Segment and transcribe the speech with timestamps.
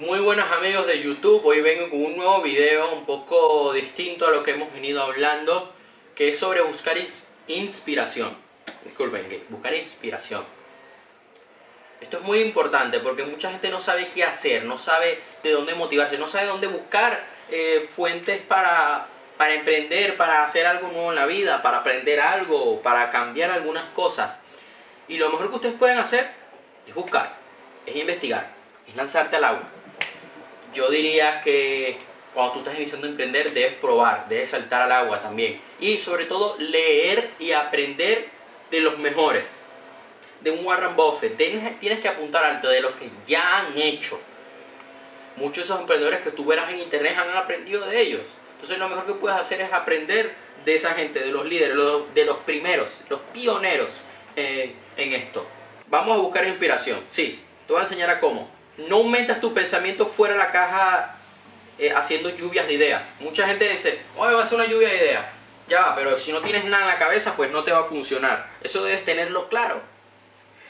[0.00, 4.30] Muy buenos amigos de YouTube, hoy vengo con un nuevo video un poco distinto a
[4.30, 5.74] lo que hemos venido hablando,
[6.14, 6.96] que es sobre buscar
[7.48, 8.34] inspiración.
[8.82, 10.42] Disculpen, buscar inspiración.
[12.00, 15.74] Esto es muy importante porque mucha gente no sabe qué hacer, no sabe de dónde
[15.74, 19.06] motivarse, no sabe dónde buscar eh, fuentes para,
[19.36, 23.84] para emprender, para hacer algo nuevo en la vida, para aprender algo, para cambiar algunas
[23.90, 24.40] cosas.
[25.08, 26.30] Y lo mejor que ustedes pueden hacer
[26.86, 27.36] es buscar,
[27.84, 28.50] es investigar,
[28.88, 29.79] es lanzarte al agua
[30.74, 31.98] yo diría que
[32.32, 35.60] cuando tú estás iniciando a emprender debes probar, debes saltar al agua también.
[35.80, 38.28] Y sobre todo leer y aprender
[38.70, 39.60] de los mejores.
[40.40, 41.36] De un Warren Buffett.
[41.36, 44.20] Tienes, que apuntar alto de los que ya han hecho.
[45.36, 48.22] Muchos de esos emprendedores que tú verás en internet han aprendido de ellos.
[48.52, 51.76] Entonces lo mejor que puedes hacer es aprender de esa gente, de los líderes,
[52.14, 54.02] de los primeros, los pioneros
[54.36, 55.46] eh, en esto.
[55.88, 57.02] Vamos a buscar inspiración.
[57.08, 61.16] Sí, te voy a enseñar a cómo no aumentas tu pensamiento fuera de la caja
[61.78, 63.14] eh, haciendo lluvias de ideas.
[63.20, 65.26] Mucha gente dice, oye, va a ser una lluvia de ideas.
[65.68, 67.84] Ya va, pero si no tienes nada en la cabeza, pues no te va a
[67.84, 68.48] funcionar.
[68.62, 69.80] Eso debes tenerlo claro.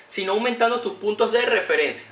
[0.07, 2.09] Sino aumentando tus puntos de referencia.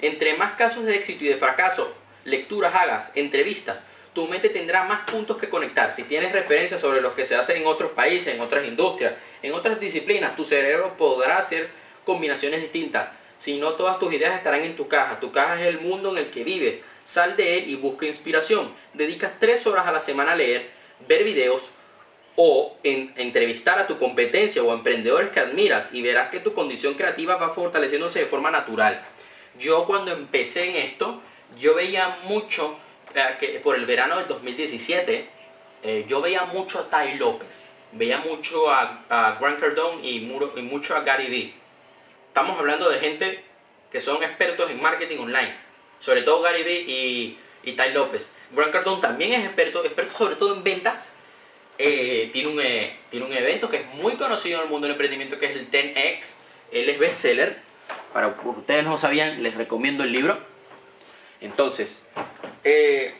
[0.00, 5.02] Entre más casos de éxito y de fracaso, lecturas hagas, entrevistas, tu mente tendrá más
[5.02, 5.90] puntos que conectar.
[5.90, 9.54] Si tienes referencias sobre lo que se hace en otros países, en otras industrias, en
[9.54, 11.70] otras disciplinas, tu cerebro podrá hacer
[12.04, 13.08] combinaciones distintas
[13.42, 15.18] si no todas tus ideas estarán en tu caja.
[15.18, 16.80] Tu caja es el mundo en el que vives.
[17.02, 18.72] Sal de él y busca inspiración.
[18.94, 20.70] Dedicas tres horas a la semana a leer,
[21.08, 21.70] ver videos
[22.36, 26.54] o en, entrevistar a tu competencia o a emprendedores que admiras y verás que tu
[26.54, 29.02] condición creativa va fortaleciéndose de forma natural.
[29.58, 31.20] Yo cuando empecé en esto,
[31.58, 32.76] yo veía mucho,
[33.12, 35.28] eh, que por el verano del 2017,
[35.82, 40.94] eh, yo veía mucho a Ty López, veía mucho a, Grant Cardone y, y mucho
[40.94, 41.61] a Gary Vee
[42.32, 43.44] Estamos hablando de gente
[43.90, 45.54] que son expertos en marketing online,
[45.98, 48.32] sobre todo Gary Vee y, y Ty López.
[48.52, 51.12] Grant Cardone también es experto, experto sobre todo en ventas.
[51.76, 54.92] Eh, tiene, un, eh, tiene un evento que es muy conocido en el mundo del
[54.92, 56.36] emprendimiento que es el 10X.
[56.72, 57.58] Él es bestseller.
[58.14, 60.38] Para ustedes no sabían, les recomiendo el libro.
[61.42, 62.06] Entonces,
[62.64, 63.14] eh,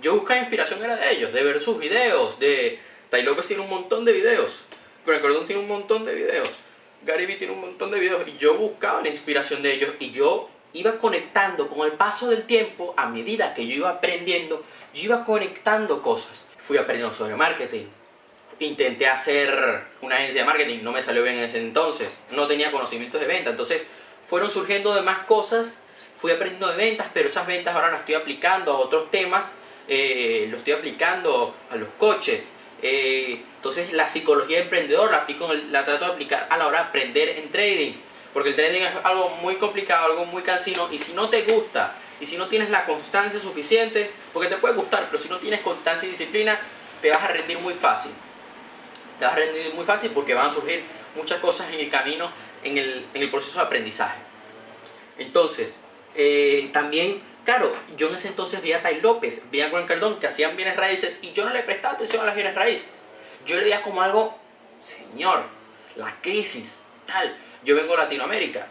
[0.00, 2.38] yo buscaba inspiración era de ellos, de ver sus videos.
[2.38, 2.78] De
[3.10, 4.64] Ty López tiene un montón de videos.
[5.04, 6.62] Grant Cardone tiene un montón de videos.
[7.02, 10.10] Gary Vee tiene un montón de videos y yo buscaba la inspiración de ellos y
[10.10, 14.62] yo iba conectando con el paso del tiempo, a medida que yo iba aprendiendo,
[14.94, 16.44] yo iba conectando cosas.
[16.58, 17.86] Fui aprendiendo sobre marketing.
[18.58, 22.72] Intenté hacer una agencia de marketing, no me salió bien en ese entonces, no tenía
[22.72, 23.82] conocimientos de venta, entonces
[24.26, 25.84] fueron surgiendo demás cosas,
[26.16, 29.52] fui aprendiendo de ventas, pero esas ventas ahora las estoy aplicando a otros temas,
[29.88, 32.52] eh, lo estoy aplicando a los coches,
[32.82, 36.84] eh, entonces la psicología emprendedor la, aplico, la trato de aplicar a la hora de
[36.84, 37.94] aprender en trading.
[38.32, 40.88] Porque el trading es algo muy complicado, algo muy cansino.
[40.92, 44.74] Y si no te gusta, y si no tienes la constancia suficiente, porque te puede
[44.74, 46.60] gustar, pero si no tienes constancia y disciplina,
[47.02, 48.12] te vas a rendir muy fácil.
[49.18, 50.84] Te vas a rendir muy fácil porque van a surgir
[51.16, 52.30] muchas cosas en el camino,
[52.62, 54.18] en el, en el proceso de aprendizaje.
[55.18, 55.80] Entonces,
[56.14, 60.18] eh, también Claro, yo en ese entonces vi a Tai López, vi a Juan Cardón
[60.18, 62.90] que hacían bienes raíces y yo no le prestaba atención a las bienes raíces.
[63.46, 64.36] Yo le veía como algo,
[64.78, 65.44] señor,
[65.94, 67.36] la crisis, tal.
[67.64, 68.66] Yo vengo de Latinoamérica.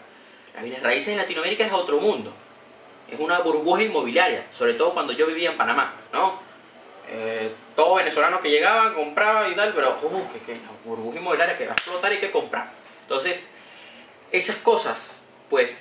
[0.53, 2.33] Las bienes raíces en Latinoamérica es otro mundo.
[3.09, 6.39] Es una burbuja inmobiliaria, sobre todo cuando yo vivía en Panamá, ¿no?
[7.07, 11.57] Eh, todo venezolano que llegaba, compraba y tal, pero uh, que, que la burbuja inmobiliaria
[11.57, 12.71] que va a explotar y que comprar.
[13.01, 13.51] Entonces,
[14.31, 15.17] esas cosas,
[15.49, 15.75] pues,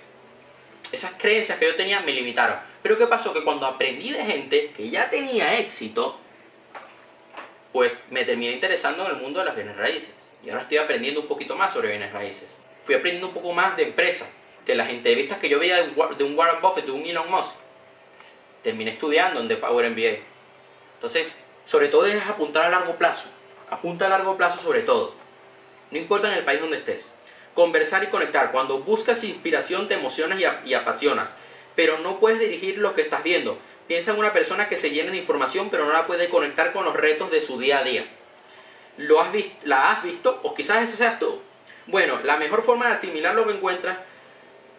[0.92, 2.58] esas creencias que yo tenía me limitaron.
[2.82, 3.32] Pero ¿qué pasó?
[3.32, 6.18] Que cuando aprendí de gente que ya tenía éxito,
[7.74, 10.14] pues me terminé interesando en el mundo de las bienes raíces.
[10.44, 12.56] Y ahora estoy aprendiendo un poquito más sobre bienes raíces.
[12.84, 14.26] Fui aprendiendo un poco más de empresa,
[14.64, 17.56] de las entrevistas que yo veía de un Warren Buffett, de un Elon Musk.
[18.62, 20.22] Terminé estudiando en The Power MBA.
[20.94, 23.28] Entonces, sobre todo es apuntar a largo plazo.
[23.68, 25.12] Apunta a largo plazo sobre todo.
[25.90, 27.12] No importa en el país donde estés.
[27.54, 28.52] Conversar y conectar.
[28.52, 31.34] Cuando buscas inspiración te emocionas y apasionas
[31.74, 33.58] pero no puedes dirigir lo que estás viendo.
[33.86, 36.84] Piensa en una persona que se llena de información, pero no la puede conectar con
[36.84, 38.06] los retos de su día a día.
[38.96, 39.28] ¿Lo has
[39.64, 40.40] ¿La has visto?
[40.42, 41.40] O quizás ese seas tú.
[41.86, 43.98] Bueno, la mejor forma de asimilar lo que encuentras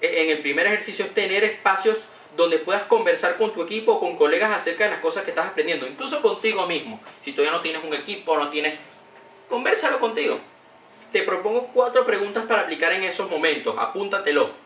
[0.02, 4.00] e-, en el primer ejercicio es tener espacios donde puedas conversar con tu equipo o
[4.00, 7.00] con colegas acerca de las cosas que estás aprendiendo, incluso contigo mismo.
[7.22, 8.76] Si todavía no tienes un equipo, no tienes,
[9.50, 10.40] conversalo contigo.
[11.12, 14.65] Te propongo cuatro preguntas para aplicar en esos momentos, apúntatelo.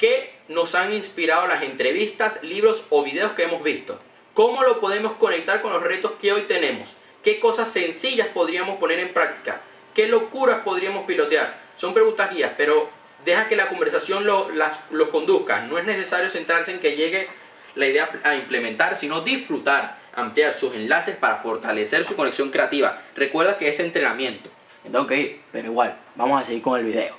[0.00, 4.00] ¿Qué nos han inspirado las entrevistas, libros o videos que hemos visto?
[4.34, 6.96] ¿Cómo lo podemos conectar con los retos que hoy tenemos?
[7.22, 9.60] ¿Qué cosas sencillas podríamos poner en práctica?
[9.94, 11.60] ¿Qué locuras podríamos pilotear?
[11.74, 12.88] Son preguntas guías, pero
[13.24, 14.26] Deja que la conversación
[14.56, 15.60] las, los conduzca.
[15.62, 17.28] No es necesario centrarse en que llegue
[17.74, 23.02] la idea a implementar, sino disfrutar, ampliar sus enlaces para fortalecer su conexión creativa.
[23.14, 24.48] Recuerda que es entrenamiento.
[24.84, 27.14] Entonces, ok, pero igual, vamos a seguir con el video.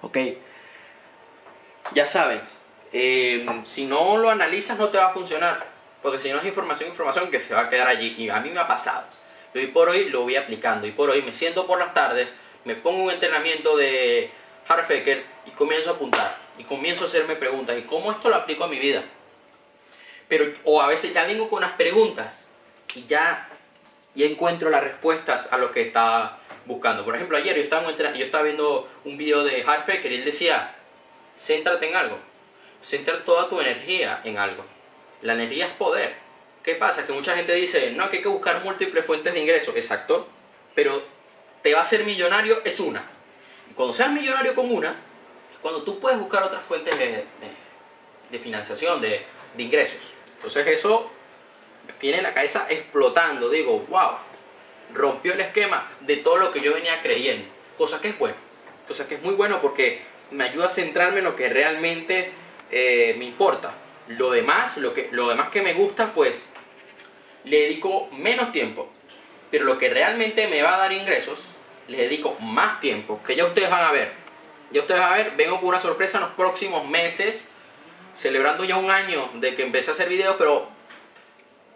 [0.00, 0.16] Ok.
[1.92, 2.60] Ya sabes,
[2.92, 5.66] eh, si no lo analizas no te va a funcionar.
[6.02, 8.14] Porque si no es información, información que se va a quedar allí.
[8.16, 9.04] Y a mí me ha pasado.
[9.52, 10.86] Y hoy por hoy lo voy aplicando.
[10.86, 12.28] Y por hoy me siento por las tardes,
[12.64, 14.30] me pongo un entrenamiento de
[14.66, 16.36] Harfaker y comienzo a apuntar.
[16.58, 17.78] Y comienzo a hacerme preguntas.
[17.78, 19.04] ¿Y cómo esto lo aplico a mi vida?
[20.28, 22.48] Pero, o a veces ya vengo con unas preguntas
[22.94, 23.48] y ya,
[24.14, 27.04] ya encuentro las respuestas a lo que estaba buscando.
[27.04, 30.76] Por ejemplo, ayer yo estaba, yo estaba viendo un video de Harfaker y él decía,
[31.40, 32.18] céntrate en algo.
[32.82, 34.64] Centrar toda tu energía en algo.
[35.22, 36.14] La energía es poder.
[36.62, 37.06] ¿Qué pasa?
[37.06, 39.74] Que mucha gente dice, no, que hay que buscar múltiples fuentes de ingresos.
[39.76, 40.28] Exacto.
[40.74, 41.02] Pero
[41.62, 43.04] te va a ser millonario es una.
[43.70, 44.96] Y cuando seas millonario con una,
[45.62, 49.24] cuando tú puedes buscar otras fuentes de, financiación, de,
[49.56, 50.14] de, ingresos.
[50.36, 51.10] Entonces eso
[51.98, 53.48] tiene la cabeza explotando.
[53.50, 54.16] Digo, wow,
[54.94, 57.46] rompió el esquema de todo lo que yo venía creyendo.
[57.76, 58.36] Cosa que es bueno.
[58.86, 62.32] Cosa que es muy bueno porque me ayuda a centrarme en lo que realmente
[62.70, 63.74] eh, me importa.
[64.08, 66.50] Lo demás, lo, que, lo demás que me gusta, pues
[67.44, 68.90] le dedico menos tiempo.
[69.50, 71.48] Pero lo que realmente me va a dar ingresos,
[71.88, 73.20] le dedico más tiempo.
[73.24, 74.12] Que ya ustedes van a ver.
[74.70, 77.48] Ya ustedes van a ver, vengo con una sorpresa en los próximos meses.
[78.14, 80.68] Celebrando ya un año de que empecé a hacer videos, pero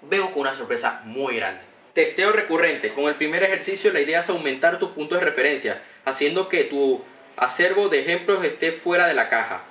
[0.03, 1.63] vengo con una sorpresa muy grande.
[1.93, 2.93] Testeo recurrente.
[2.93, 7.05] Con el primer ejercicio la idea es aumentar tus puntos de referencia, haciendo que tu
[7.37, 9.63] acervo de ejemplos esté fuera de la caja.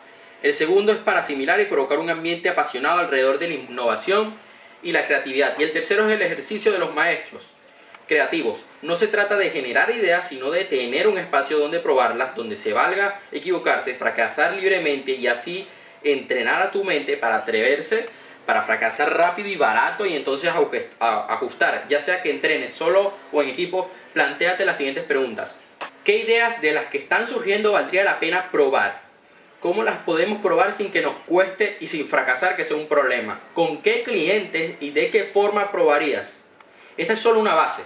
[0.42, 4.36] El segundo es para asimilar y provocar un ambiente apasionado alrededor de la innovación
[4.82, 5.58] y la creatividad.
[5.58, 7.54] Y el tercero es el ejercicio de los maestros
[8.08, 8.66] creativos.
[8.82, 12.74] No se trata de generar ideas, sino de tener un espacio donde probarlas, donde se
[12.74, 15.68] valga equivocarse, fracasar libremente y así
[16.04, 18.10] entrenar a tu mente para atreverse,
[18.46, 20.52] para fracasar rápido y barato y entonces
[21.00, 21.86] ajustar.
[21.88, 25.60] Ya sea que entrenes solo o en equipo, planteate las siguientes preguntas.
[26.04, 29.02] ¿Qué ideas de las que están surgiendo valdría la pena probar?
[29.62, 33.40] ¿Cómo las podemos probar sin que nos cueste y sin fracasar que sea un problema?
[33.54, 36.40] ¿Con qué clientes y de qué forma probarías?
[36.98, 37.84] Esta es solo una base.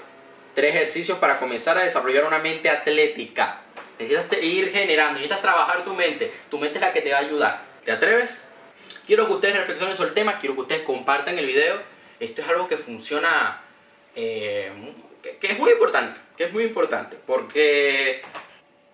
[0.56, 3.62] Tres ejercicios para comenzar a desarrollar una mente atlética.
[4.00, 6.32] Necesitas ir generando, necesitas trabajar tu mente.
[6.50, 7.62] Tu mente es la que te va a ayudar.
[7.86, 8.48] ¿Te atreves?
[9.06, 11.80] Quiero que ustedes reflexionen sobre el tema, quiero que ustedes compartan el video.
[12.20, 13.62] Esto es algo que funciona,
[14.16, 14.72] eh,
[15.40, 18.22] que es muy importante, que es muy importante, porque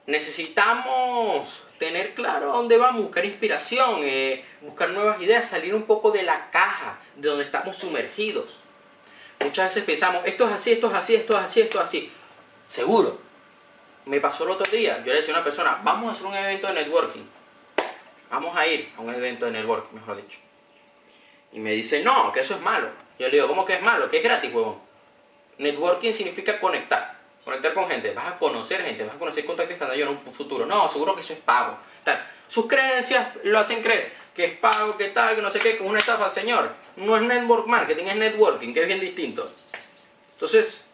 [0.06, 6.24] necesitamos tener claro dónde vamos, buscar inspiración, eh, buscar nuevas ideas, salir un poco de
[6.24, 8.60] la caja de donde estamos sumergidos.
[9.42, 12.12] Muchas veces pensamos, esto es así, esto es así, esto es así, esto es así.
[12.68, 13.20] Seguro.
[14.06, 16.36] Me pasó el otro día, yo le decía a una persona, vamos a hacer un
[16.36, 17.24] evento de networking.
[18.30, 20.40] Vamos a ir a un evento de networking, mejor dicho.
[21.52, 22.88] Y me dice, no, que eso es malo.
[23.20, 24.10] Yo le digo, ¿cómo que es malo?
[24.10, 24.80] Que es gratis, huevón.
[25.58, 27.08] Networking significa conectar
[27.44, 30.66] conectar con gente, vas a conocer gente, vas a conocer contactos que en un futuro.
[30.66, 31.78] No, seguro que eso es pago.
[32.04, 32.26] Tal.
[32.48, 35.84] Sus creencias lo hacen creer que es pago, que tal, que no sé qué, que
[35.84, 36.72] es una estafa, señor.
[36.96, 39.48] No es network marketing, es networking, que es bien distinto.
[40.34, 40.86] Entonces,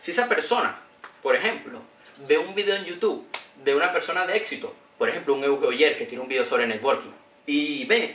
[0.00, 0.78] si esa persona,
[1.22, 1.82] por ejemplo,
[2.28, 3.26] ve un video en YouTube
[3.64, 7.10] de una persona de éxito, por ejemplo, un Oyer que tiene un video sobre networking,
[7.46, 8.14] y ve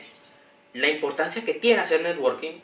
[0.74, 2.62] la importancia que tiene hacer networking,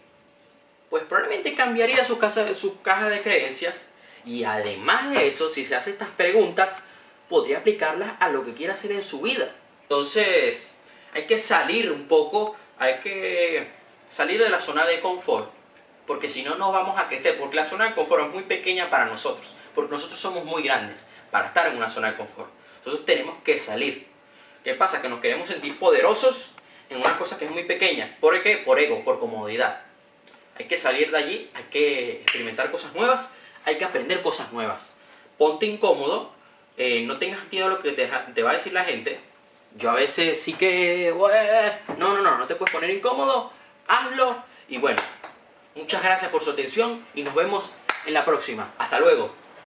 [0.89, 3.87] pues probablemente cambiaría su, casa, su caja de creencias
[4.25, 6.83] y además de eso, si se hace estas preguntas,
[7.29, 9.47] podría aplicarlas a lo que quiera hacer en su vida.
[9.83, 10.75] Entonces,
[11.13, 13.71] hay que salir un poco, hay que
[14.09, 15.49] salir de la zona de confort,
[16.05, 18.89] porque si no, no vamos a crecer, porque la zona de confort es muy pequeña
[18.89, 22.49] para nosotros, porque nosotros somos muy grandes para estar en una zona de confort.
[22.79, 24.07] Nosotros tenemos que salir.
[24.63, 25.01] ¿Qué pasa?
[25.01, 26.51] Que nos queremos sentir poderosos
[26.89, 28.17] en una cosa que es muy pequeña.
[28.19, 28.57] ¿Por qué?
[28.57, 29.86] Por ego, por comodidad.
[30.59, 33.31] Hay que salir de allí, hay que experimentar cosas nuevas
[33.67, 34.93] hay que aprender cosas nuevas.
[35.37, 36.31] Ponte incómodo,
[36.77, 39.19] eh, no tengas miedo a lo que te, te, va a decir la gente.
[39.75, 41.13] Yo a veces sí que...
[41.97, 43.51] no, no, no, no te puedes poner incómodo,
[43.87, 44.37] hazlo.
[44.69, 45.01] Y bueno,
[45.75, 47.73] muchas gracias por su atención y nos vemos
[48.05, 48.73] en la próxima.
[48.77, 49.35] Hasta luego.